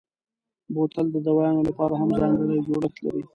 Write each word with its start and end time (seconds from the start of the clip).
بوتل 0.73 1.05
د 1.11 1.17
دوایانو 1.27 1.67
لپاره 1.69 1.93
هم 2.01 2.09
ځانګړی 2.19 2.57
جوړښت 2.67 2.97
لري. 3.05 3.23